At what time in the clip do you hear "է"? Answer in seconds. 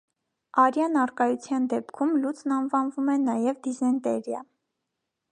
3.15-3.17